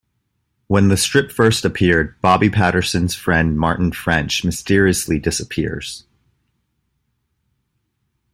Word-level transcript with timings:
When 0.65 0.87
the 0.87 0.97
strip 0.97 1.31
first 1.31 1.63
appeared, 1.63 2.19
Bobby 2.21 2.49
Patterson's 2.49 3.13
friend 3.13 3.55
Martin 3.55 3.91
French 3.91 4.43
mysteriously 4.43 5.19
disappears. 5.19 6.05